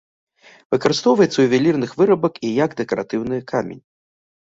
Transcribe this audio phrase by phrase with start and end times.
[0.75, 3.83] Выкарыстоўваецца ў ювелірных вырабах і як дэкаратыўны камень.